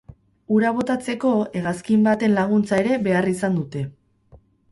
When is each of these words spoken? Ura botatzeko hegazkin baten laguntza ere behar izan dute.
Ura 0.53 0.69
botatzeko 0.77 1.33
hegazkin 1.59 2.07
baten 2.09 2.35
laguntza 2.39 2.81
ere 2.85 2.97
behar 3.09 3.31
izan 3.35 3.61
dute. 3.63 3.85